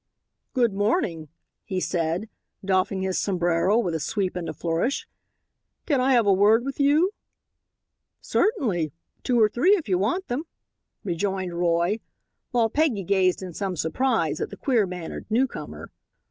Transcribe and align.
"Good 0.53 0.73
morning," 0.73 1.29
he 1.63 1.79
said, 1.79 2.27
doffing 2.65 3.03
his 3.03 3.19
sombrero 3.19 3.77
with 3.77 3.93
a 3.93 3.99
sweep 3.99 4.35
and 4.35 4.49
a 4.49 4.53
flourish; 4.55 5.07
"can 5.85 6.01
I 6.01 6.13
have 6.13 6.25
a 6.25 6.33
word 6.33 6.65
with 6.65 6.79
you?" 6.79 7.11
"Certainly. 8.19 8.93
Two 9.21 9.39
or 9.39 9.47
three 9.47 9.75
if 9.75 9.87
you 9.87 9.99
want 9.99 10.27
them," 10.27 10.45
rejoined 11.03 11.53
Roy, 11.53 11.99
while 12.49 12.67
Peggy 12.67 13.03
gazed 13.03 13.43
in 13.43 13.53
some 13.53 13.75
surprise 13.75 14.41
at 14.41 14.49
the 14.49 14.57
queer 14.57 14.87
mannered 14.87 15.27
newcomer. 15.29 15.91